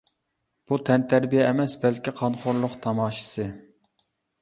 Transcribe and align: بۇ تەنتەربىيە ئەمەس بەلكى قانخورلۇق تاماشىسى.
بۇ 0.71 0.79
تەنتەربىيە 0.87 1.45
ئەمەس 1.51 1.77
بەلكى 1.85 2.17
قانخورلۇق 2.25 2.83
تاماشىسى. 2.89 3.51